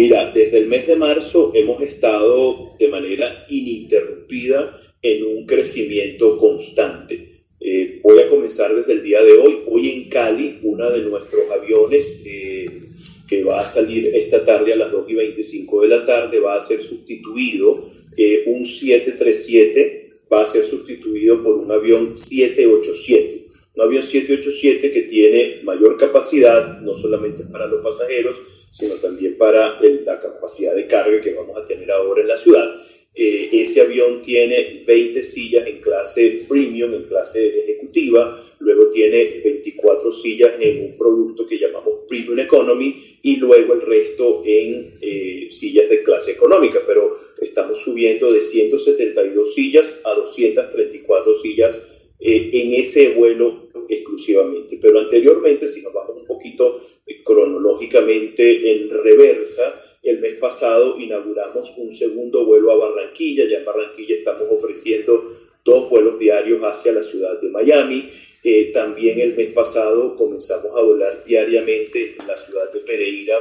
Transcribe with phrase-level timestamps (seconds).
[0.00, 7.28] Mira, desde el mes de marzo hemos estado de manera ininterrumpida en un crecimiento constante.
[7.60, 9.58] Eh, voy a comenzar desde el día de hoy.
[9.66, 12.80] Hoy en Cali, uno de nuestros aviones eh,
[13.28, 16.56] que va a salir esta tarde a las 2 y 25 de la tarde va
[16.56, 17.84] a ser sustituido,
[18.16, 23.49] eh, un 737 va a ser sustituido por un avión 787.
[23.80, 28.36] Un avión 787 que tiene mayor capacidad, no solamente para los pasajeros,
[28.70, 32.76] sino también para la capacidad de carga que vamos a tener ahora en la ciudad.
[33.14, 40.12] Eh, ese avión tiene 20 sillas en clase premium, en clase ejecutiva, luego tiene 24
[40.12, 45.88] sillas en un producto que llamamos premium economy y luego el resto en eh, sillas
[45.88, 47.10] de clase económica, pero
[47.40, 51.80] estamos subiendo de 172 sillas a 234 sillas
[52.22, 54.78] eh, en ese vuelo exclusivamente.
[54.80, 56.78] Pero anteriormente, si nos vamos un poquito
[57.24, 63.44] cronológicamente en reversa, el mes pasado inauguramos un segundo vuelo a Barranquilla.
[63.44, 65.24] Ya en Barranquilla estamos ofreciendo
[65.64, 68.08] dos vuelos diarios hacia la ciudad de Miami.
[68.42, 73.36] Eh, también el mes pasado comenzamos a volar diariamente entre la ciudad de Pereira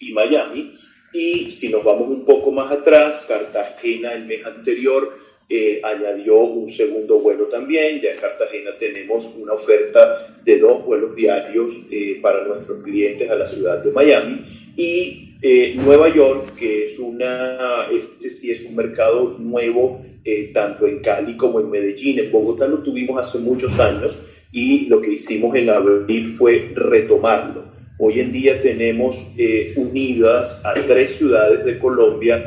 [0.00, 0.72] y Miami.
[1.12, 5.12] Y si nos vamos un poco más atrás, Cartagena el mes anterior
[5.50, 8.00] eh, añadió un segundo vuelo también.
[8.00, 13.34] Ya en Cartagena tenemos una oferta de dos vuelos diarios eh, para nuestros clientes a
[13.34, 14.40] la ciudad de Miami.
[14.76, 20.86] Y eh, Nueva York, que es una, este sí es un mercado nuevo, eh, tanto
[20.86, 22.18] en Cali como en Medellín.
[22.18, 24.18] En Bogotá lo tuvimos hace muchos años
[24.52, 27.64] y lo que hicimos en abril fue retomarlo.
[27.98, 32.42] Hoy en día tenemos eh, unidas a tres ciudades de Colombia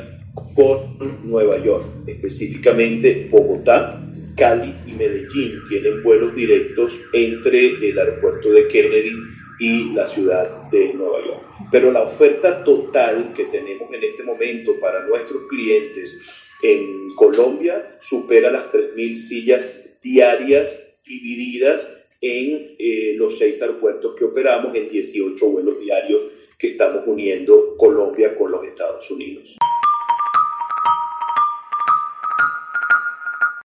[0.54, 4.00] con Nueva York, específicamente Bogotá,
[4.36, 5.64] Cali y Medellín.
[5.68, 9.14] Tienen vuelos directos entre el aeropuerto de Kennedy
[9.60, 11.44] y la ciudad de Nueva York.
[11.72, 18.52] Pero la oferta total que tenemos en este momento para nuestros clientes en Colombia supera
[18.52, 21.88] las 3.000 sillas diarias divididas
[22.22, 26.24] en eh, los seis aeropuertos que operamos en 18 vuelos diarios
[26.58, 29.58] que estamos uniendo Colombia con los Estados Unidos.